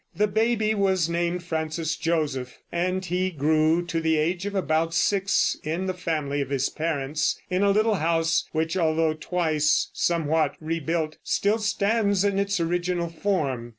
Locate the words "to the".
3.85-4.17